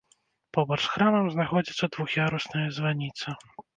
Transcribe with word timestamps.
Побач 0.57 0.77
з 0.85 0.91
храмам 0.93 1.29
знаходзіцца 1.35 1.91
двух'ярусная 1.97 2.67
званіца. 2.79 3.27